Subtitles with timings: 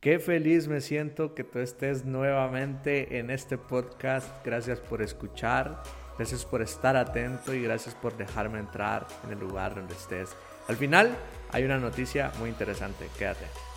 [0.00, 4.26] Qué feliz me siento que tú estés nuevamente en este podcast.
[4.42, 5.82] Gracias por escuchar,
[6.16, 10.34] gracias por estar atento y gracias por dejarme entrar en el lugar donde estés.
[10.68, 11.14] Al final
[11.52, 13.08] hay una noticia muy interesante.
[13.18, 13.69] Quédate.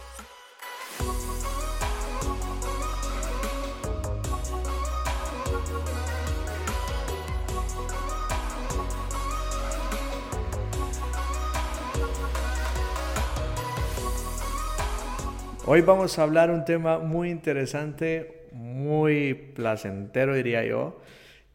[15.76, 21.02] Hoy vamos a hablar un tema muy interesante, muy placentero diría yo,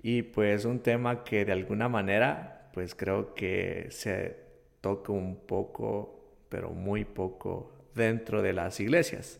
[0.03, 4.37] y pues un tema que de alguna manera pues creo que se
[4.81, 9.39] toca un poco, pero muy poco dentro de las iglesias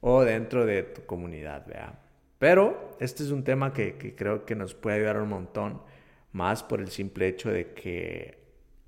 [0.00, 2.00] o dentro de tu comunidad, vea.
[2.40, 5.80] Pero este es un tema que, creo que nos puede ayudar un montón,
[6.32, 8.41] más por el simple hecho de que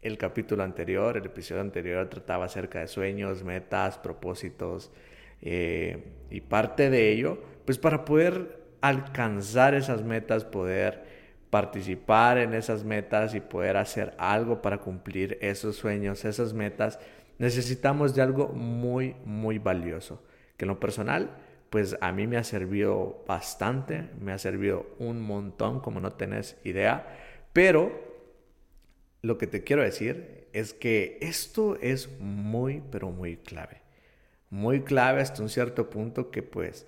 [0.04, 4.92] el capítulo anterior, el episodio anterior trataba acerca de sueños, metas, propósitos
[5.40, 11.02] eh, y parte de ello, pues para poder alcanzar esas metas, poder
[11.48, 16.98] participar en esas metas y poder hacer algo para cumplir esos sueños, esas metas,
[17.38, 20.22] necesitamos de algo muy, muy valioso,
[20.58, 21.30] que en lo personal,
[21.70, 26.58] pues a mí me ha servido bastante, me ha servido un montón, como no tenés
[26.62, 27.06] idea,
[27.54, 28.13] pero
[29.24, 33.80] lo que te quiero decir es que esto es muy, pero muy clave.
[34.50, 36.86] Muy clave hasta un cierto punto que pues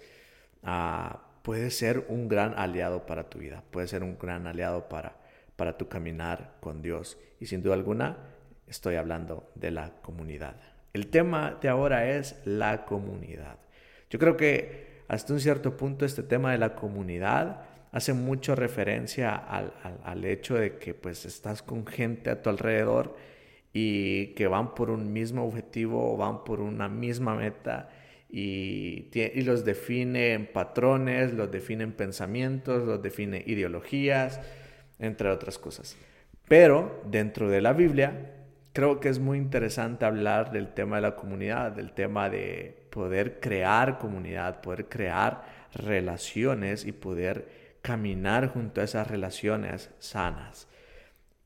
[0.62, 5.17] ah, puede ser un gran aliado para tu vida, puede ser un gran aliado para,
[5.56, 7.17] para tu caminar con Dios.
[7.41, 8.19] Y sin duda alguna
[8.67, 10.56] estoy hablando de la comunidad.
[10.93, 13.56] El tema de ahora es la comunidad.
[14.11, 17.62] Yo creo que hasta un cierto punto este tema de la comunidad
[17.97, 23.16] hace mucho referencia al, hecho de que pues estás con gente a tu alrededor
[23.72, 27.88] y que van por un mismo objetivo van por una misma meta
[28.28, 34.42] y, y los definen patrones, los definen pensamientos, los define ideologías,
[34.98, 35.97] entre otras cosas.
[36.48, 38.34] Pero dentro de la Biblia
[38.75, 43.41] creo que es muy interesante hablar del tema de la comunidad, del tema de poder
[43.41, 50.66] crear comunidad, poder crear relaciones y poder caminar junto a esas relaciones sanas.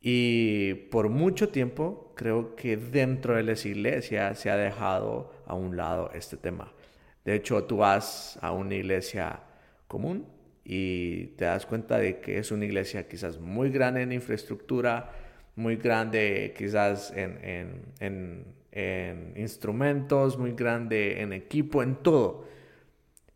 [0.00, 5.76] Y por mucho tiempo creo que dentro de las iglesias se ha dejado a un
[5.76, 6.72] lado este tema.
[7.26, 9.40] De hecho, tú vas a una iglesia
[9.86, 10.26] común
[10.64, 15.10] y te das cuenta de que es una iglesia quizás muy grande en infraestructura,
[15.56, 22.46] muy grande quizás en, en instrumentos, muy grande en equipo, en todo.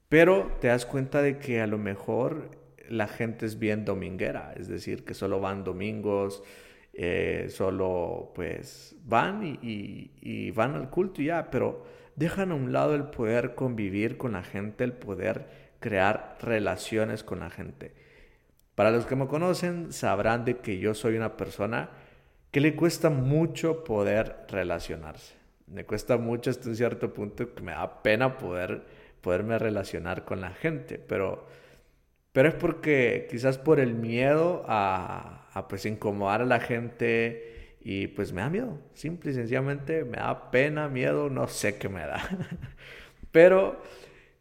[0.08, 4.68] Pero te das cuenta de que a lo mejor la gente es bien dominguera, es
[4.68, 6.42] decir, que solo van domingos,
[6.92, 11.84] eh, solo pues van y, van al culto y ya, pero
[12.14, 15.46] dejan a un lado el poder convivir con la gente, el poder
[15.80, 17.92] crear relaciones con la gente.
[18.74, 21.90] Para los que me conocen, sabrán de que yo soy una persona
[22.50, 25.34] que le cuesta mucho poder relacionarse.
[25.66, 28.84] Me cuesta mucho hasta un cierto punto que me da pena poder,
[29.20, 31.46] poderme relacionar con la gente, pero
[32.34, 38.08] pero es porque quizás por el miedo a, a, pues incomodar a la gente y
[38.08, 42.00] pues me da miedo, simple y sencillamente me da pena, miedo, no sé qué me
[42.00, 42.20] da.
[43.30, 43.80] Pero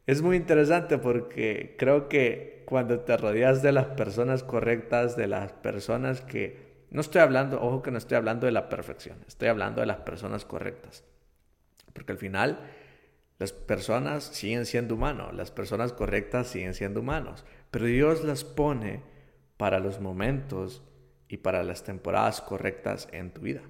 [0.08, 5.54] es muy interesante porque creo que cuando te rodeas de las personas correctas, de las
[5.54, 6.74] personas que...
[6.90, 9.98] No estoy hablando, ojo que no estoy hablando de la perfección, estoy hablando de las
[9.98, 11.04] personas correctas.
[11.94, 12.58] Porque al final
[13.38, 19.00] las personas siguen siendo humanos, las personas correctas siguen siendo humanos, pero Dios las pone
[19.58, 20.84] para los momentos
[21.28, 23.62] y para las temporadas correctas en tu vida.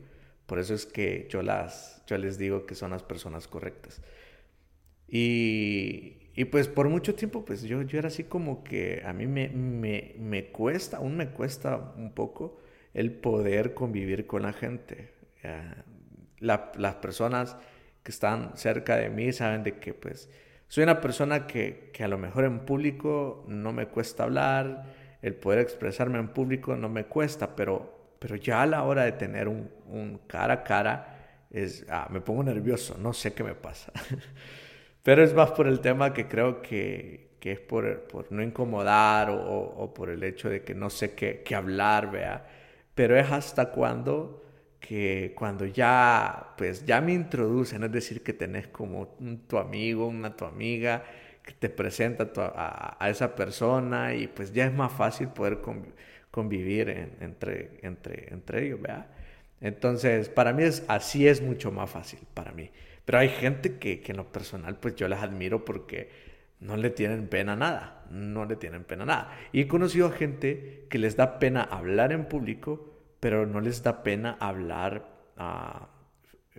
[0.46, 4.02] Por eso es que yo, las, yo les digo que son las personas correctas.
[5.08, 9.25] Y, y pues por mucho tiempo, pues yo, yo era así como que a mí
[9.25, 12.59] me, me, me cuesta, aún me cuesta un poco
[12.94, 15.14] el poder convivir con la gente.
[16.40, 17.56] las personas
[18.03, 20.30] que están cerca de mí saben de que pues
[20.73, 24.85] soy una persona que, que, a lo mejor en público no me cuesta hablar,
[25.22, 29.11] el poder expresarme en público no me cuesta, pero, pero ya a la hora de
[29.11, 33.53] tener un, un cara a cara, es, ah, me pongo nervioso, no sé qué me
[33.53, 33.91] pasa.
[35.03, 39.29] pero es más por el tema que creo que, que es por, por, no incomodar
[39.29, 42.47] o, por el hecho de que no sé qué, qué hablar, vea.
[42.96, 44.42] Pero es hasta cuando
[44.84, 49.16] que cuando ya, pues ya me introducen, es decir, que tenés como
[49.47, 51.06] tu amigo, una tu amiga,
[51.41, 55.59] que te presenta a, a, esa persona y pues ya es más fácil poder
[56.32, 56.90] convivir
[57.22, 59.08] entre, entre, entre ellos, ¿verdad?
[59.62, 62.70] Entonces, para mí es, así es mucho más fácil, para mí.
[63.06, 66.09] Pero hay gente que, que en lo personal, pues yo las admiro porque
[66.59, 69.32] no le tienen pena nada, no le tienen pena nada.
[69.53, 72.92] Y he conocido a gente que les da pena hablar en público,
[73.23, 75.87] pero no les da pena hablar ah,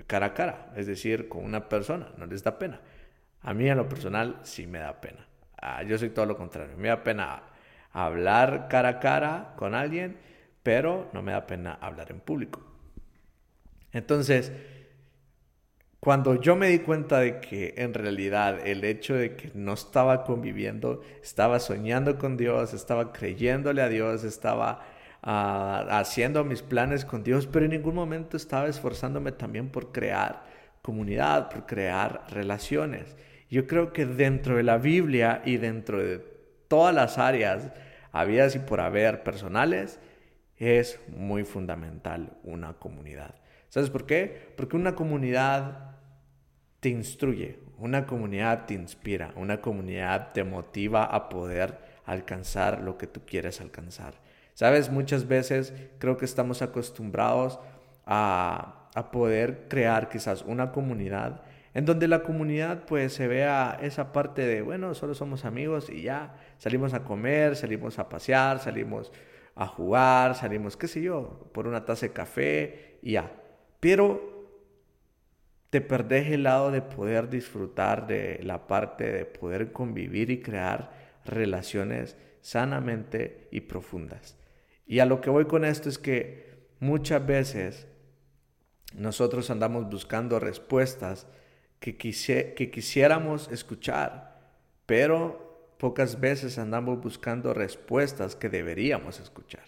[0.07, 2.81] cara a cara, es decir, con una persona, no les da pena.
[3.43, 5.29] A mí en lo personal sí me da pena.
[5.61, 7.43] Ah, yo soy todo lo contrario, me da pena
[7.93, 10.17] hablar cara a cara con alguien,
[10.63, 12.63] pero no me da pena hablar en público.
[13.93, 14.51] Entonces,
[16.01, 20.25] cuando yo me di cuenta de que en realidad el hecho de que no estaba
[20.25, 24.94] conviviendo, estaba soñando con Dios, estaba creyéndole a Dios, estaba
[25.27, 30.45] haciendo mis planes con Dios, pero en ningún momento estaba esforzándome también por crear
[30.83, 33.17] comunidad, por crear relaciones.
[33.49, 36.19] Yo creo que dentro de la Biblia y dentro de
[36.69, 37.71] todas las áreas
[38.13, 39.99] habidas y por haber personales,
[40.57, 43.35] es muy fundamental una comunidad.
[43.69, 44.53] ¿Sabes por qué?
[44.57, 45.97] Porque una comunidad
[46.81, 53.07] te instruye, una comunidad te inspira, una comunidad te motiva a poder alcanzar lo que
[53.07, 54.24] tú quieres alcanzar.
[54.55, 57.59] Sabes, muchas veces creo que estamos acostumbrados
[58.07, 61.43] a, a poder crear quizás una comunidad
[61.75, 66.03] en donde la comunidad pues se vea esa parte de, bueno, solo somos amigos y
[66.03, 69.13] ya, salimos a comer, salimos a pasear, salimos
[69.57, 73.33] a jugar, salimos, qué sé yo, por una taza de café y ya.
[73.81, 74.47] Pero
[75.71, 80.93] te perdés el lado de poder disfrutar de la parte de poder convivir y crear
[81.25, 84.39] relaciones sanamente y profundas.
[84.87, 87.87] Y a lo que voy con esto es que muchas veces
[88.95, 91.27] nosotros andamos buscando respuestas
[91.81, 94.41] que, que quisiéramos escuchar,
[94.87, 99.65] pero pocas veces andamos buscando respuestas que deberíamos escuchar.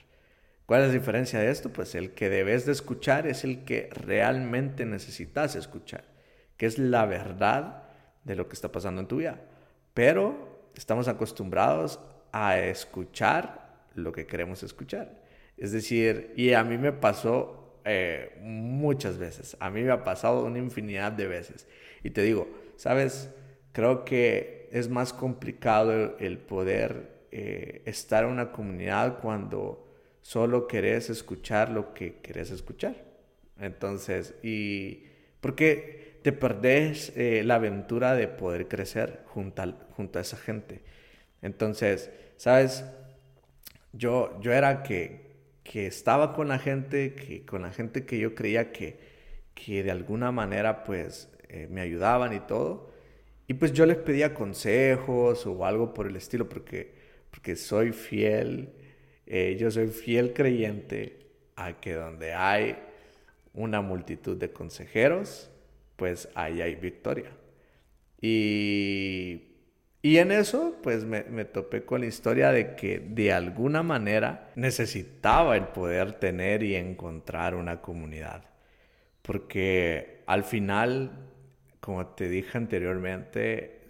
[0.67, 1.73] ¿Cuál es la diferencia de esto?
[1.73, 6.05] Pues el que debes de escuchar es el que realmente necesitas escuchar,
[6.57, 7.85] que es la verdad
[8.25, 9.41] de lo que está pasando en tu vida.
[9.95, 12.01] Pero estamos acostumbrados
[12.33, 13.66] a escuchar
[13.97, 15.23] lo que queremos escuchar.
[15.57, 20.45] Es decir, y a mí me pasó eh, muchas veces, a mí me ha pasado
[20.45, 21.67] una infinidad de veces.
[22.03, 23.31] Y te digo, sabes,
[23.73, 29.87] creo que es más complicado el, poder eh, estar en una comunidad cuando
[30.21, 32.97] solo querés escuchar lo que querés escuchar.
[33.59, 35.05] Entonces, y
[35.41, 40.83] porque te perdés eh, la aventura de poder crecer junto a, junto a esa gente.
[41.41, 42.85] Entonces, ¿sabes?
[43.93, 48.35] Yo, yo era que, que estaba con la gente, que, con la gente que yo
[48.35, 48.99] creía que,
[49.55, 52.91] que de alguna manera pues eh, me ayudaban y todo.
[53.49, 56.95] Y pues yo les pedía consejos o algo por el estilo porque,
[57.31, 58.73] porque soy fiel
[59.27, 61.19] eh, yo soy fiel creyente
[61.57, 62.77] a que donde hay
[63.55, 65.51] una multitud de consejeros,
[65.97, 67.31] pues ahí hay victoria.
[68.21, 69.56] Y,
[70.07, 75.57] y en eso, pues me, topé con la historia de que de alguna manera necesitaba
[75.57, 78.45] el poder tener y encontrar una comunidad.
[79.23, 81.11] Porque al final,
[81.81, 83.81] como te dije anteriormente,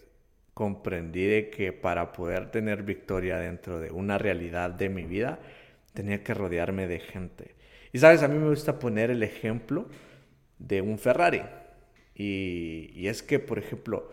[0.54, 5.38] comprendí de que para poder tener victoria dentro de una realidad de mi vida,
[5.92, 7.56] tenía que rodearme de gente.
[7.92, 9.86] Y sabes, a mí me gusta poner el ejemplo
[10.58, 11.42] de un Ferrari.
[12.14, 14.10] Y, es que, por ejemplo,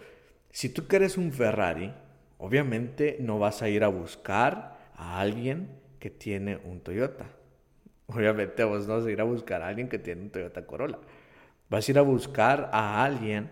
[0.54, 1.94] si tú quieres un Ferrari,
[2.38, 5.68] obviamente no vas a ir a buscar a alguien
[6.00, 7.26] que tiene un Toyota.
[8.08, 11.00] Obviamente vos no vas a ir a buscar a alguien que tiene un Toyota Corolla.
[11.70, 13.52] Vas a ir a buscar a alguien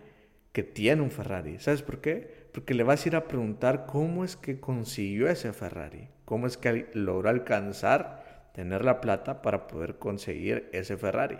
[0.54, 1.60] que tiene un Ferrari.
[1.60, 2.42] ¿Sabes por qué?
[2.52, 6.58] porque le vas a ir a preguntar cómo es que consiguió ese Ferrari, cómo es
[6.58, 11.38] que logró alcanzar tener la plata para poder conseguir ese Ferrari.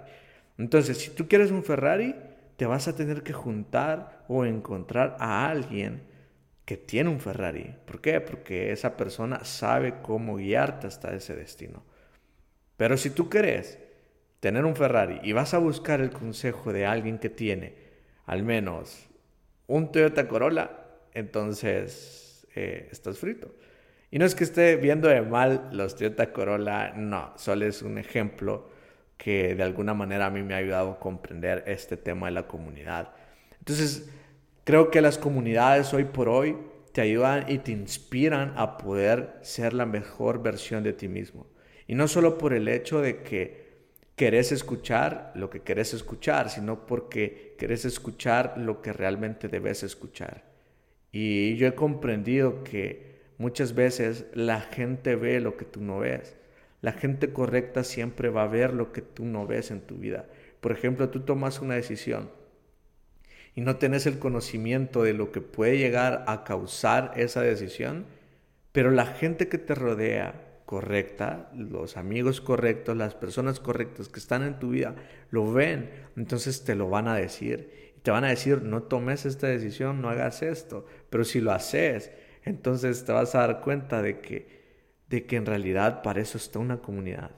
[0.58, 2.16] Entonces, si tú quieres un Ferrari,
[2.62, 6.04] te vas a tener que juntar o encontrar a alguien
[6.64, 7.74] que tiene un Ferrari.
[7.88, 8.22] ¿Por qué?
[8.22, 11.84] Porque esa persona sabe cómo guiarte hasta ese destino.
[12.78, 13.80] Pero si tú quieres
[14.40, 17.74] tener un Ferrari y vas a buscar el consejo de alguien que tiene
[18.28, 19.10] al menos
[19.66, 20.70] un Toyota Corolla,
[21.16, 23.56] entonces eh, estás frito.
[24.12, 27.98] Y no es que esté viendo de mal los Toyota Corolla, no, solo es un
[27.98, 28.70] ejemplo
[29.22, 32.48] que de alguna manera a mí me ha ayudado a comprender este tema de la
[32.48, 33.14] comunidad.
[33.60, 34.10] Entonces,
[34.64, 36.58] creo que las comunidades hoy por hoy
[36.92, 41.46] te ayudan y te inspiran a poder ser la mejor versión de ti mismo.
[41.86, 43.62] Y no solo por el hecho de que
[44.16, 50.46] querés escuchar lo que querés escuchar, sino porque querés escuchar lo que realmente debes escuchar.
[51.12, 56.41] Y yo he comprendido que muchas veces la gente ve lo que tú no ves.
[56.82, 60.26] La gente correcta siempre va a ver lo que tú no ves en tu vida.
[60.60, 62.30] Por ejemplo, tú tomas una decisión
[63.56, 68.06] y no tenés el conocimiento de lo que puede llegar a causar esa decisión,
[68.72, 74.44] pero la gente que te rodea correcta, los amigos correctos, las personas correctas que están
[74.44, 74.96] en tu vida,
[75.30, 77.94] lo ven, entonces te lo van a decir.
[78.04, 82.12] Te van a decir, no tomes esta decisión, no hagas esto, pero si lo haces,
[82.44, 84.61] entonces te vas a dar cuenta de que,
[85.12, 87.32] de que en realidad para eso está una comunidad,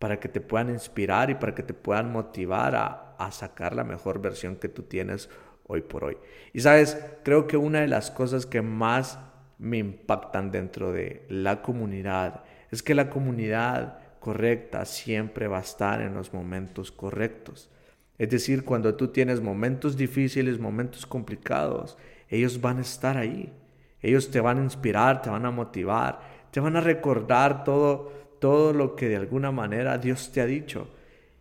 [0.00, 4.20] para que te puedan inspirar y para que te puedan motivar a, sacar la mejor
[4.20, 5.28] versión que tú tienes
[5.66, 6.18] hoy por hoy.
[6.52, 9.18] Y sabes, creo que una de las cosas que más
[9.58, 16.00] me impactan dentro de la comunidad es que la comunidad correcta siempre va a estar
[16.00, 17.70] en los momentos correctos.
[18.18, 21.96] Es decir, cuando tú tienes momentos difíciles, momentos complicados,
[22.28, 23.52] ellos van a estar ahí.
[24.00, 28.72] Ellos te van a inspirar, te van a motivar, te van a recordar todo, todo
[28.72, 30.88] lo que de alguna manera Dios te ha dicho.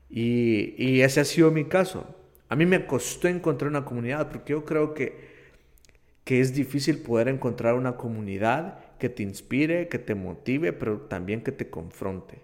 [0.09, 2.15] Y, y ese ha sido mi caso.
[2.49, 5.37] A mí me costó encontrar una comunidad porque yo creo que,
[6.23, 11.41] que es difícil poder encontrar una comunidad que te inspire, que te motive, pero también
[11.41, 12.41] que te confronte.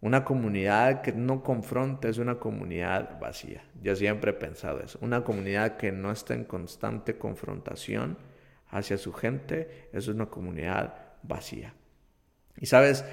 [0.00, 3.64] Una comunidad que no confronta es una comunidad vacía.
[3.82, 4.98] Yo siempre he pensado eso.
[5.00, 8.18] Una comunidad que no está en constante confrontación
[8.68, 11.74] hacia su gente es una comunidad vacía.
[12.56, 13.04] Y sabes,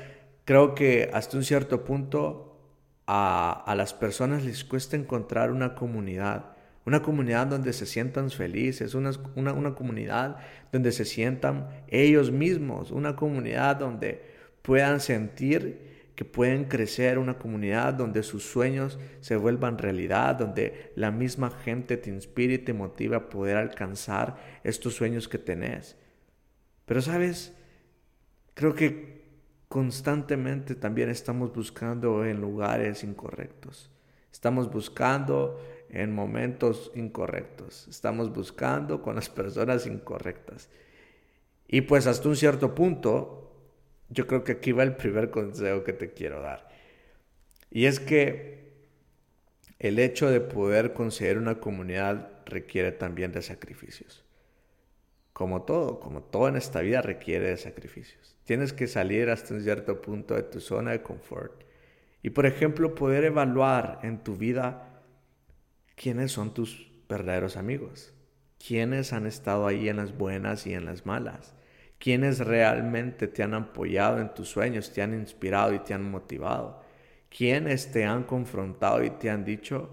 [0.45, 2.59] creo que hasta un cierto punto
[3.07, 6.51] a, a las personas les cuesta encontrar una comunidad
[6.85, 10.37] una comunidad donde se sientan felices, una, una, comunidad
[10.71, 14.21] donde se sientan ellos mismos, una comunidad donde
[14.61, 21.11] puedan sentir que pueden crecer, una comunidad donde sus sueños se vuelvan realidad, donde la
[21.11, 25.97] misma gente te inspire y te motive a poder alcanzar estos sueños que tenés.
[26.85, 27.55] Pero sabes,
[28.53, 29.20] creo que
[29.71, 33.89] constantemente también estamos buscando en lugares incorrectos.
[34.29, 37.87] Estamos buscando en momentos incorrectos.
[37.87, 40.67] Estamos buscando con las personas incorrectas.
[41.69, 43.49] Y pues hasta un cierto punto,
[44.09, 46.67] yo creo que aquí va el primer consejo que te quiero dar.
[47.69, 48.73] Y es que
[49.79, 54.25] el hecho de poder conseguir una comunidad requiere también de sacrificios.
[55.41, 58.35] Como todo, como todo en esta vida requiere de sacrificios.
[58.43, 61.63] Tienes que salir hasta un cierto punto de tu zona de confort.
[62.21, 65.01] Y por ejemplo, poder evaluar en tu vida
[65.95, 68.13] quiénes son tus verdaderos amigos,
[68.63, 71.55] quiénes han estado ahí en las buenas y en las malas,
[71.97, 76.83] quiénes realmente te han apoyado en tus sueños, te han inspirado y te han motivado,
[77.35, 79.89] quiénes te han confrontado y te han dicho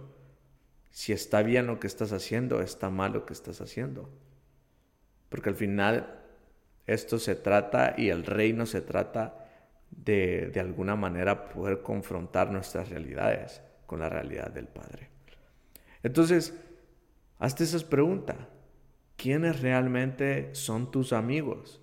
[0.91, 4.11] si está bien lo que estás haciendo o está mal lo que estás haciendo.
[5.29, 6.21] Porque al final
[6.87, 9.45] esto se trata y el reino se trata
[9.91, 15.09] de de alguna manera poder confrontar nuestras realidades con la realidad del Padre.
[16.03, 16.55] Entonces,
[17.39, 18.37] hazte esas preguntas.
[19.17, 21.81] ¿Quiénes realmente son tus amigos?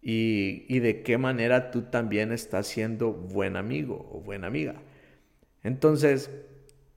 [0.00, 4.80] Y, y, de qué manera tú también estás siendo buen amigo o buena amiga.
[5.62, 6.30] Entonces,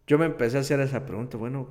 [0.08, 1.68] yo me empecé a hacer esa pregunta, bueno,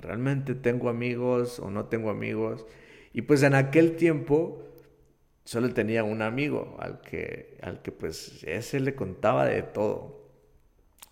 [0.00, 2.66] ¿realmente tengo amigos o no tengo amigos?
[3.12, 4.62] Y pues en aquel tiempo
[5.44, 10.28] solo tenía un amigo al que, al que pues ese le contaba de todo.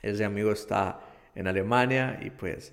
[0.03, 1.01] Ese amigo está
[1.35, 2.73] en Alemania y pues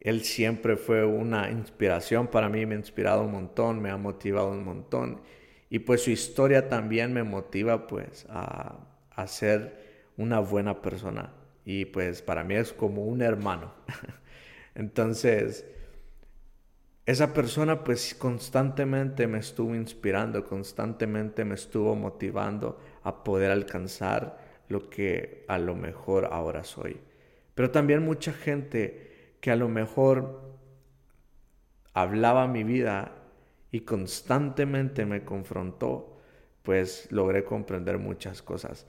[0.00, 4.50] él siempre fue una inspiración para mí, me ha inspirado un montón, me ha motivado
[4.50, 5.22] un montón
[5.70, 8.78] y pues su historia también me motiva pues a,
[9.10, 11.32] a ser una buena persona
[11.64, 13.72] y pues para mí es como un hermano.
[14.74, 15.66] Entonces,
[17.04, 24.38] esa persona pues constantemente me estuvo inspirando, constantemente me estuvo motivando a poder alcanzar
[24.68, 27.00] lo que a lo mejor ahora soy.
[27.54, 30.58] Pero también mucha gente que a lo mejor
[31.92, 33.12] hablaba mi vida
[33.70, 36.18] y constantemente me confrontó,
[36.62, 38.86] pues logré comprender muchas cosas.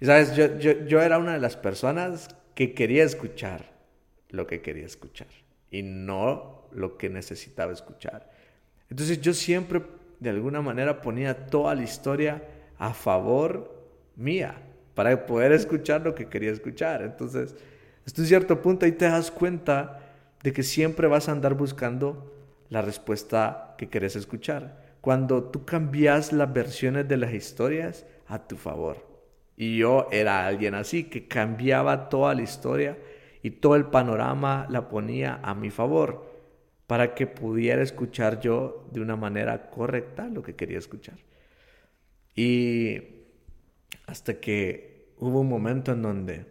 [0.00, 3.75] Y sabes, yo, yo, era una de las personas que quería escuchar
[4.30, 5.28] lo que quería escuchar
[5.70, 8.30] y no lo que necesitaba escuchar.
[8.88, 9.82] Entonces yo siempre
[10.20, 12.42] de alguna manera ponía toda la historia
[12.78, 13.74] a favor
[14.16, 14.62] mía
[14.94, 17.02] para poder escuchar lo que quería escuchar.
[17.02, 17.54] Entonces,
[18.06, 20.00] hasta un cierto punto ahí te das cuenta
[20.42, 22.32] de que siempre vas a andar buscando
[22.70, 24.84] la respuesta que quieres escuchar.
[25.00, 29.06] Cuando tú cambias las versiones de las historias a tu favor.
[29.56, 32.98] Y yo era alguien así que cambiaba toda la historia
[33.46, 36.26] y todo el panorama la ponía a mi favor
[36.88, 41.18] para que pudiera escuchar yo de una manera correcta lo que quería escuchar.
[42.34, 43.00] Y
[44.08, 46.46] hasta que hubo un momento en donde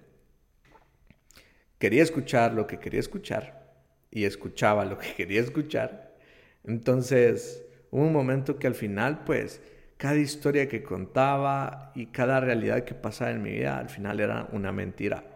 [1.80, 3.76] quería escuchar lo que quería escuchar
[4.10, 6.16] y escuchaba lo que quería escuchar.
[6.64, 9.62] Entonces, hubo un momento que al final, pues,
[9.98, 14.48] cada historia que contaba y cada realidad que pasaba en mi vida, al final era
[14.54, 15.35] una mentira.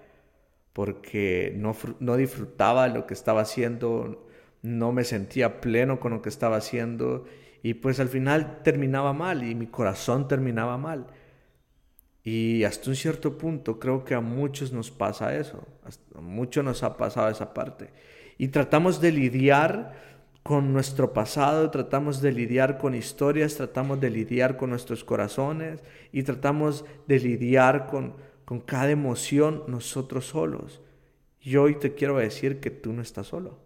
[0.74, 4.28] Porque no, no disfrutaba lo que estaba haciendo,
[4.62, 7.26] no me sentía pleno con lo que estaba haciendo
[7.62, 11.08] y pues al final terminaba mal y mi corazón terminaba mal.
[12.24, 15.66] Y hasta un cierto punto creo que a muchos nos pasa eso,
[16.16, 17.92] a muchos nos ha pasado esa parte.
[18.38, 19.94] Y tratamos de lidiar
[20.44, 26.24] con nuestro pasado, tratamos de lidiar con historias, tratamos de lidiar con nuestros corazones y
[26.24, 28.16] tratamos de lidiar con,
[28.50, 30.82] con cada emoción nosotros solos.
[31.40, 33.60] Y hoy te quiero decir que tú no estás solo,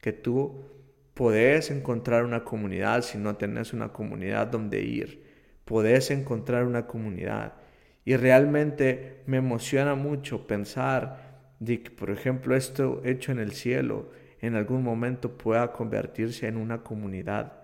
[0.00, 0.66] que tú
[1.14, 5.24] podés encontrar una comunidad si no tenés una comunidad donde ir.
[5.64, 7.54] Podés encontrar una comunidad.
[8.04, 14.12] Y realmente me emociona mucho pensar de que, por ejemplo, esto hecho en el cielo
[14.40, 17.54] en algún momento pueda convertirse en una comunidad.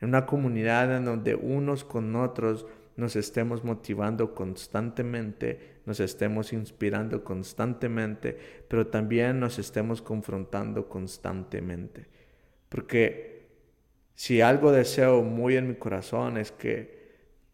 [0.00, 2.66] En una comunidad en donde unos con otros
[2.96, 8.36] nos estemos motivando constantemente, nos estemos inspirando constantemente,
[8.68, 12.06] pero también nos estemos confrontando constantemente.
[12.68, 13.46] Porque
[14.14, 16.96] si algo deseo muy en mi corazón es que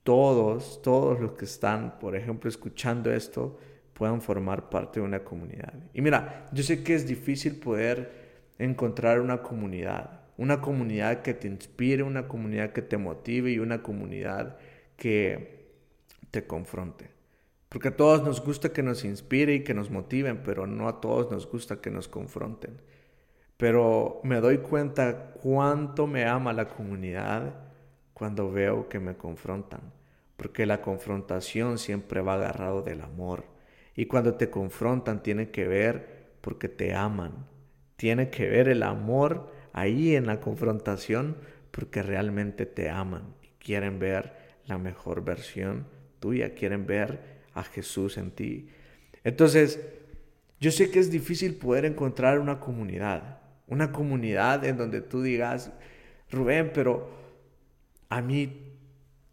[0.05, 3.59] todos, todos los que están, por ejemplo, escuchando esto,
[3.95, 5.75] puedan formar parte de una comunidad.
[5.93, 8.23] Y mira, yo sé que es difícil poder
[8.59, 13.83] encontrar una comunidad, una comunidad que te inspire, una comunidad que te motive y una
[13.83, 14.57] comunidad
[15.03, 15.75] que
[16.31, 17.11] te confronte.
[17.69, 21.01] Porque a todos nos gusta que nos inspire y que nos motiven, pero no a
[21.01, 22.81] todos nos gusta que nos confronten
[23.63, 27.55] pero me doy cuenta cuánto me ama la comunidad
[28.13, 29.93] cuando veo que me confrontan,
[30.37, 33.45] porque la confrontación siempre va agarrado del amor.
[33.95, 37.47] Y cuando te confrontan tiene que ver porque te aman,
[37.95, 41.37] tiene que ver el amor ahí en la confrontación
[41.71, 44.33] porque realmente te aman y quieren ver
[44.67, 45.87] la mejor versión
[46.21, 48.69] tuya, quieren ver a Jesús en ti.
[49.25, 49.81] Entonces,
[50.61, 55.73] yo sé que es difícil poder encontrar una comunidad, una comunidad en donde tú digas,
[56.31, 57.11] Rubén, pero
[58.09, 58.73] a mí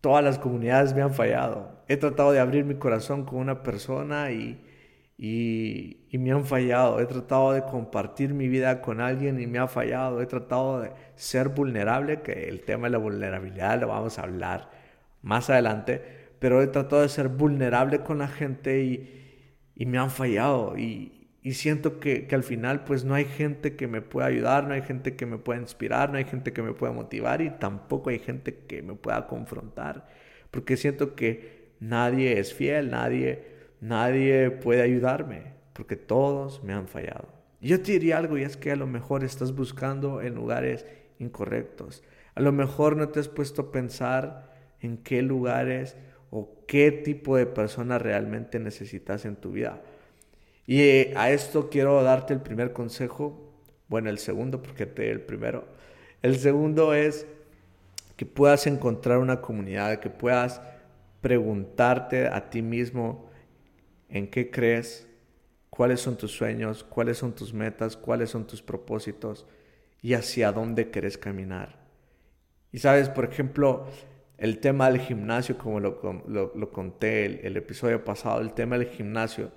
[0.02, 1.84] todas las comunidades me han fallado.
[1.88, 4.64] He tratado de abrir mi corazón con una persona y,
[5.18, 7.00] y, me han fallado.
[7.00, 10.22] He tratado de compartir mi vida con alguien y me ha fallado.
[10.22, 14.70] He tratado de ser vulnerable, que el tema de la vulnerabilidad lo vamos a hablar
[15.22, 16.02] más adelante,
[16.40, 20.78] pero he tratado de ser vulnerable con la gente y, y me han fallado.
[20.78, 24.74] Y, y siento que, al final pues no hay gente que me pueda ayudar, no
[24.74, 28.10] hay gente que me pueda inspirar, no hay gente que me pueda motivar y tampoco
[28.10, 30.08] hay gente que me pueda confrontar,
[30.52, 33.46] porque siento que nadie es fiel, nadie,
[33.80, 37.30] nadie puede ayudarme, porque todos me han fallado.
[37.62, 40.86] Yo te diría algo y es que a lo mejor estás buscando en lugares
[41.20, 42.04] incorrectos,
[42.36, 44.49] a lo mejor no te has puesto a pensar
[44.82, 45.96] en qué lugares
[46.32, 49.82] o qué tipo de persona realmente necesitas en tu vida.
[50.68, 53.52] Y eh, a esto quiero darte el primer consejo,
[53.88, 55.66] bueno, el segundo porque te el primero.
[56.22, 57.26] El segundo es
[58.16, 60.62] que puedas encontrar una comunidad, que puedas
[61.22, 63.30] preguntarte a ti mismo
[64.10, 65.08] en qué crees,
[65.70, 69.48] cuáles son tus sueños, cuáles son tus metas, cuáles son tus propósitos
[70.02, 71.80] y hacia dónde quieres caminar.
[72.72, 73.88] Y sabes, por ejemplo,
[74.40, 79.52] el tema del gimnasio, como lo, lo, conté el, episodio pasado, el tema del gimnasio,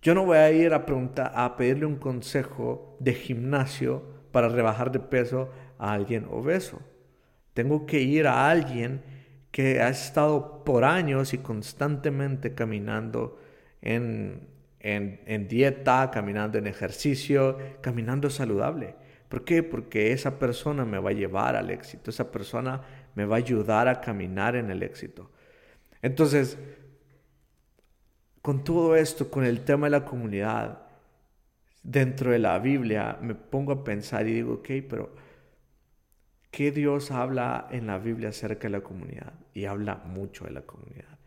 [0.00, 4.90] yo no voy a ir a preguntar, a pedirle un consejo de gimnasio para rebajar
[4.90, 6.80] de peso a alguien obeso.
[7.54, 9.02] Tengo que ir a alguien
[9.50, 13.38] que ha estado por años y constantemente caminando
[13.82, 14.48] en,
[14.80, 18.96] en, dieta, caminando en ejercicio, caminando saludable.
[19.28, 19.62] ¿Por qué?
[19.62, 22.82] Porque esa persona me va a llevar al éxito, esa persona
[23.14, 25.30] me va a ayudar a caminar en el éxito.
[26.00, 26.58] Entonces,
[28.40, 30.82] con todo esto, con el tema de la comunidad,
[31.82, 35.14] dentro de la Biblia, me pongo a pensar y digo, ok, pero
[36.50, 39.32] ¿qué Dios habla en la Biblia acerca de la comunidad?
[39.54, 41.18] Y habla mucho de la comunidad.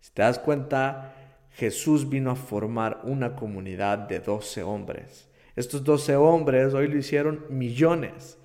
[0.00, 1.14] Si te das cuenta,
[1.52, 5.28] Jesús vino a formar una comunidad de 12 hombres.
[5.56, 8.38] Estos 12 hombres hoy lo hicieron millones.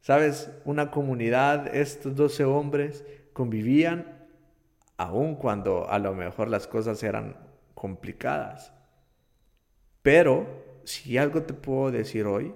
[0.00, 0.50] ¿Sabes?
[0.64, 4.26] Una comunidad, estos 12 hombres convivían
[4.96, 7.36] aun cuando a lo mejor las cosas eran
[7.74, 8.72] complicadas.
[10.02, 12.54] Pero si algo te puedo decir hoy,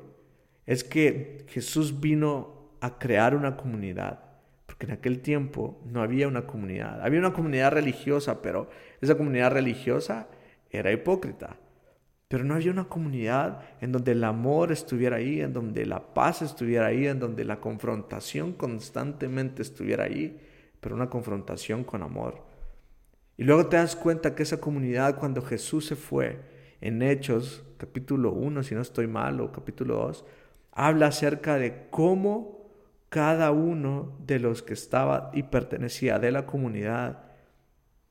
[0.67, 4.21] es que Jesús vino a crear una comunidad,
[4.67, 7.03] porque en aquel tiempo no había una comunidad.
[7.03, 8.69] Había una comunidad religiosa, pero
[9.01, 10.29] esa comunidad religiosa
[10.71, 11.57] era hipócrita.
[12.35, 16.43] Pero no había una comunidad en donde el amor estuviera ahí, en donde la paz
[16.43, 20.41] estuviera ahí, en donde la confrontación constantemente estuviera ahí,
[20.81, 22.43] pero una confrontación con amor.
[23.37, 26.41] Y luego te das cuenta que esa comunidad cuando Jesús se fue
[26.81, 30.25] en Hechos capítulo 1, si no estoy mal, o capítulo 2,
[30.73, 32.69] habla acerca de cómo
[33.11, 37.27] cada uno de los que estaba y pertenecía de la comunidad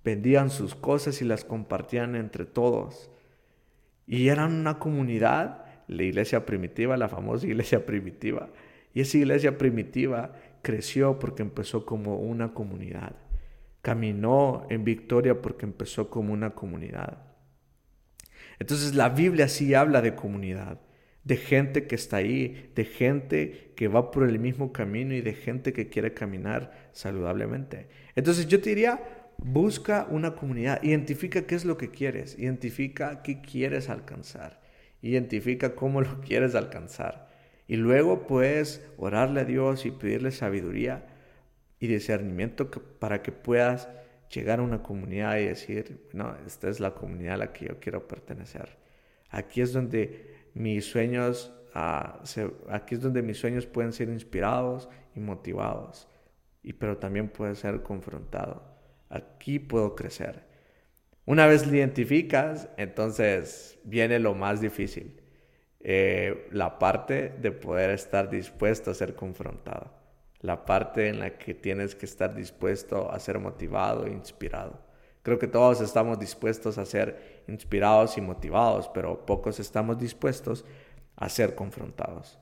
[0.02, 3.10] vendían sus cosas y las compartían entre todos.
[4.08, 8.50] Y eran una comunidad, la iglesia primitiva, la famosa iglesia primitiva.
[8.94, 13.16] Y esa iglesia primitiva creció porque empezó como una comunidad.
[13.82, 17.34] Caminó en victoria porque empezó como una comunidad.
[18.60, 20.80] Entonces la Biblia sí habla de comunidad,
[21.24, 25.34] de gente que está ahí, de gente que va por el mismo camino y de
[25.34, 27.88] gente que quiere caminar saludablemente.
[28.16, 29.02] Entonces yo te diría,
[29.46, 34.62] Busca una comunidad, identifica qué es lo que quieres, identifica qué quieres alcanzar,
[35.02, 37.28] identifica cómo lo quieres alcanzar.
[37.68, 41.08] Y luego puedes orarle a Dios y pedirle sabiduría
[41.78, 43.90] y discernimiento para que puedas
[44.34, 47.82] llegar a una comunidad y decir, no, esta es la comunidad a la que yo
[47.82, 48.78] quiero pertenecer.
[49.30, 52.24] Aquí es donde mis sueños, ah,
[52.70, 56.08] aquí es donde mis sueños pueden ser inspirados y motivados,
[56.62, 58.73] y, pero también puede ser confrontado
[59.14, 60.44] aquí puedo crecer.
[61.26, 65.22] Una vez lo identificas, entonces viene lo más difícil,
[65.80, 69.94] eh, la parte de poder estar dispuesto a ser confrontado,
[70.42, 74.82] la parte en la que tienes que estar dispuesto a ser motivado e inspirado.
[75.22, 80.66] Creo que todos estamos dispuestos a ser inspirados y motivados, pero pocos estamos dispuestos
[81.16, 82.40] a ser confrontados.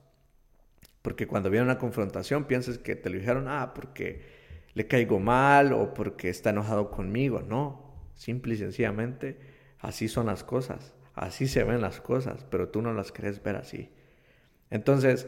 [1.03, 4.40] Porque cuando viene una confrontación piensas que te lo dijeron, ah, porque
[4.73, 7.41] le caigo mal o porque está enojado conmigo.
[7.41, 9.39] No, simple y sencillamente
[9.79, 13.55] así son las cosas, así se ven las cosas, pero tú no las querés ver
[13.55, 13.89] así.
[14.69, 15.27] Entonces,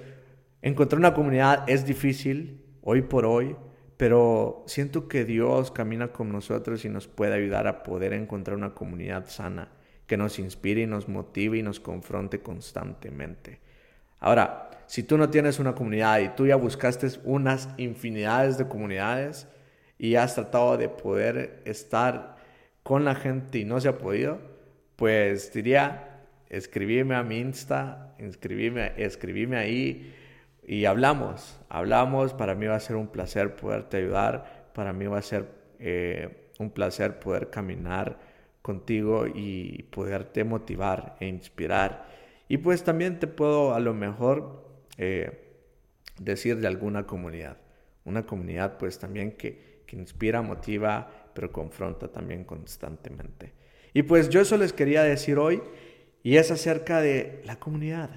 [0.62, 3.56] encontrar una comunidad es difícil hoy por hoy,
[3.98, 8.74] pero siento que Dios camina con nosotros y nos puede ayudar a poder encontrar una
[8.74, 9.72] comunidad sana
[10.08, 13.60] que nos inspire y nos motive y nos confronte constantemente.
[14.24, 19.50] Ahora, si tú no tienes una comunidad y tú ya buscaste unas infinidades de comunidades
[19.98, 22.38] y has tratado de poder estar
[22.84, 24.40] con la gente y no se ha podido,
[24.96, 30.16] pues diría, escribime a mi Insta, escribime, escribime ahí
[30.66, 35.18] y hablamos, hablamos, para mí va a ser un placer poderte ayudar, para mí va
[35.18, 38.18] a ser eh, un placer poder caminar
[38.62, 42.23] contigo y poderte motivar e inspirar.
[42.48, 45.62] Y pues también te puedo a lo mejor eh,
[46.20, 47.58] decir de alguna comunidad.
[48.06, 53.54] Una comunidad pues también que, que inspira, motiva, pero confronta también constantemente.
[53.94, 55.62] Y pues yo eso les quería decir hoy
[56.24, 58.10] y es acerca de la comunidad.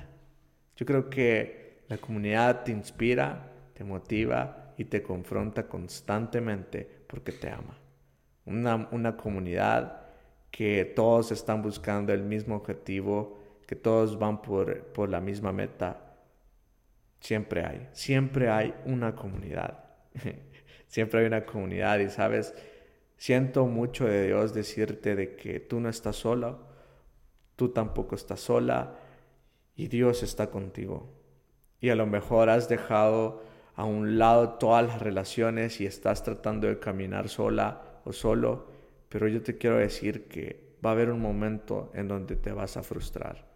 [0.76, 7.50] Yo creo que la comunidad te inspira, te motiva y te confronta constantemente porque te
[7.50, 7.78] ama.
[8.44, 10.02] Una, una comunidad
[10.50, 16.06] que todos están buscando el mismo objetivo, que todos van por, por la misma meta,
[17.20, 19.84] Siempre hay, siempre hay una comunidad.
[20.86, 22.54] siempre hay una comunidad y sabes,
[23.16, 26.58] siento mucho de Dios decirte de que tú no estás sola,
[27.56, 28.98] tú tampoco estás sola
[29.74, 31.12] y Dios está contigo.
[31.80, 33.42] Y a lo mejor has dejado
[33.74, 38.68] a un lado todas las relaciones y estás tratando de caminar sola o solo,
[39.08, 42.76] pero yo te quiero decir que va a haber un momento en donde te vas
[42.76, 43.55] a frustrar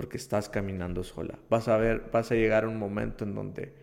[0.00, 1.38] porque estás caminando sola.
[1.50, 3.74] Vas a ver, vas a llegar a un momento en donde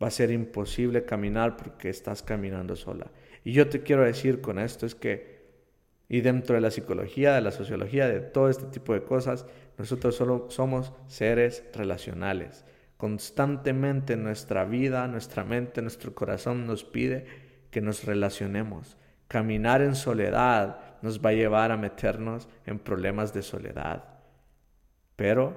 [0.00, 3.10] va a ser imposible caminar porque estás caminando sola.
[3.42, 5.48] Y yo te quiero decir con esto es que,
[6.08, 9.46] y dentro de la psicología, de la sociología, de todo este tipo de cosas,
[9.78, 12.64] nosotros solo somos seres relacionales.
[12.96, 17.26] Constantemente nuestra vida, nuestra mente, nuestro corazón nos pide
[17.72, 18.96] que nos relacionemos.
[19.26, 24.17] Caminar en soledad nos va a llevar a meternos en problemas de soledad.
[25.18, 25.52] Pero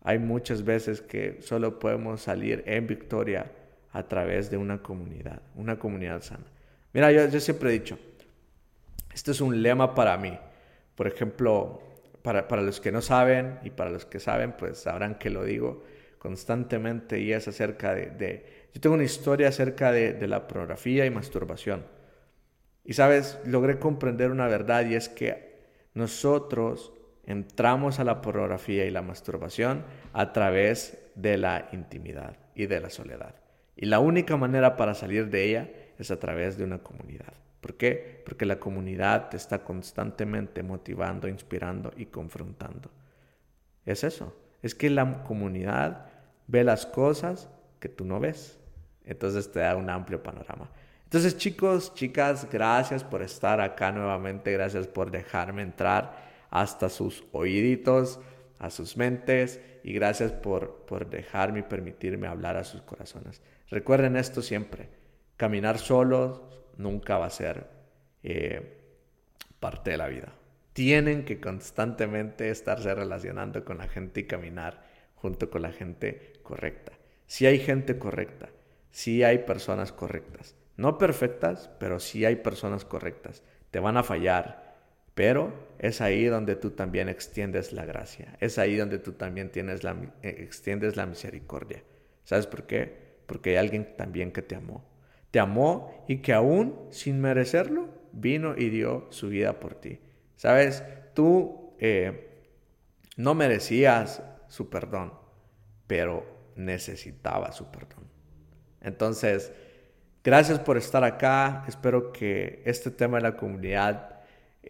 [0.00, 3.52] hay muchas veces que solo podemos salir en victoria
[3.92, 6.46] a través de una comunidad, una comunidad sana.
[6.94, 7.98] Mira, yo, siempre he dicho,
[9.12, 10.38] este es un lema para mí.
[10.94, 11.82] Por ejemplo,
[12.22, 15.44] para, para, los que no saben y para los que saben, pues sabrán que lo
[15.44, 15.84] digo
[16.18, 18.06] constantemente y es acerca de...
[18.06, 21.84] de yo tengo una historia acerca de, de la pornografía y masturbación.
[22.84, 25.58] Y sabes, logré comprender una verdad y es que
[25.92, 26.94] nosotros
[27.28, 32.88] entramos a la pornografía y la masturbación a través de la intimidad y de la
[32.88, 33.34] soledad.
[33.76, 37.34] Y la única manera para salir de ella es a través de una comunidad.
[37.60, 38.22] ¿Por qué?
[38.24, 42.90] Porque la comunidad te está constantemente motivando, inspirando y confrontando.
[43.84, 44.34] Es eso.
[44.62, 46.06] Es que la comunidad
[46.46, 48.58] ve las cosas que tú no ves.
[49.04, 50.70] Entonces te da un amplio panorama.
[51.04, 54.50] Entonces chicos, chicas, gracias por estar acá nuevamente.
[54.50, 58.20] Gracias por dejarme entrar hasta sus oíditos,
[58.58, 59.60] a sus mentes.
[59.82, 63.42] Y gracias por, por dejarme y permitirme hablar a sus corazones.
[63.70, 64.88] Recuerden esto siempre.
[65.36, 66.42] Caminar solos
[66.76, 67.66] nunca va a ser
[68.22, 68.78] eh,
[69.60, 70.32] parte de la vida.
[70.72, 74.82] Tienen que constantemente estarse relacionando con la gente y caminar
[75.14, 76.92] junto con la gente correcta.
[77.26, 78.48] Si hay gente correcta,
[78.90, 80.54] si hay personas correctas.
[80.76, 83.42] No perfectas, pero sí hay personas correctas.
[83.70, 84.67] Te van a fallar,
[85.18, 88.36] pero es ahí donde tú también extiendes la gracia.
[88.38, 91.82] Es ahí donde tú también tienes la, eh, extiendes la misericordia.
[92.22, 93.16] ¿Sabes por qué?
[93.26, 94.84] Porque hay alguien también que te amó.
[95.32, 99.98] Te amó y que aún sin merecerlo, vino y dio su vida por ti.
[100.36, 100.84] ¿Sabes?
[101.14, 102.30] Tú eh,
[103.16, 105.14] no merecías su perdón,
[105.88, 108.04] pero necesitabas su perdón.
[108.80, 109.52] Entonces,
[110.22, 111.64] gracias por estar acá.
[111.66, 114.14] Espero que este tema de la comunidad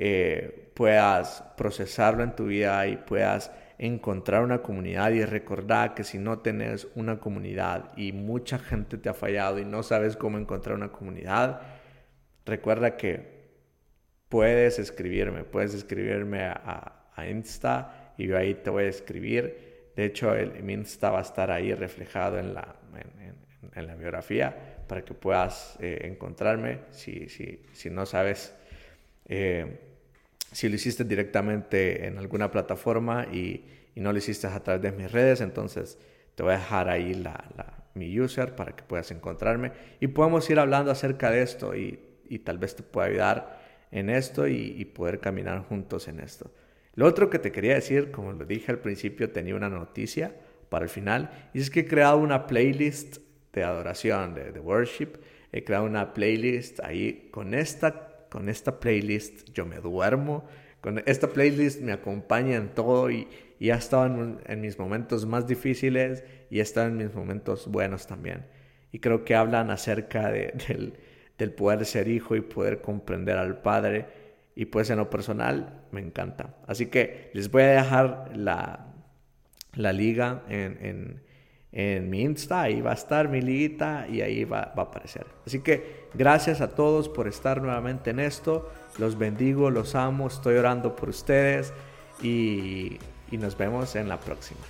[0.01, 6.19] eh, puedas procesarlo en tu vida y puedas encontrar una comunidad y recordar que si
[6.19, 10.77] no tienes una comunidad y mucha gente te ha fallado y no sabes cómo encontrar
[10.77, 11.63] una comunidad,
[12.47, 13.39] recuerda que
[14.29, 16.95] puedes escribirme, puedes escribirme a,
[17.29, 19.91] Insta y yo ahí te voy a escribir.
[19.97, 22.77] De hecho, el, mi Insta va a estar ahí reflejado en la,
[23.75, 28.55] en, la biografía para que puedas eh, encontrarme si, si, si, no sabes.
[29.27, 29.88] Eh,
[30.53, 33.65] si lo hiciste directamente en alguna plataforma y,
[33.97, 35.99] no lo hiciste a través de mis redes, entonces
[36.37, 40.61] te voy a dejar ahí la, mi user para que puedas encontrarme y podemos ir
[40.61, 41.99] hablando acerca de esto y,
[42.45, 46.53] tal vez te pueda ayudar en esto y, poder caminar juntos en esto.
[46.95, 50.33] Lo otro que te quería decir, como lo dije al principio, tenía una noticia
[50.69, 53.19] para el final y es que he creado una playlist
[53.53, 55.19] de adoración, de, de worship.
[55.51, 60.45] He creado una playlist ahí con esta con esta playlist yo me duermo,
[60.81, 65.47] con esta playlist me acompaña en todo y, y ha estado en, mis momentos más
[65.47, 68.47] difíciles y ha estado en mis momentos buenos también.
[68.93, 70.95] Y creo que hablan acerca del,
[71.37, 74.07] del poder ser hijo y poder comprender al Padre.
[74.55, 76.57] Y pues en lo personal me encanta.
[76.67, 78.93] Así que les voy a dejar la,
[79.75, 81.28] la liga en
[81.73, 85.27] en mi Insta, ahí va a estar mi liguita y ahí va, a aparecer.
[85.47, 88.71] Así que gracias a todos por estar nuevamente en esto.
[88.99, 91.73] Los bendigo, los amo, estoy orando por ustedes
[92.23, 92.99] y
[93.31, 94.61] nos vemos en la próxima.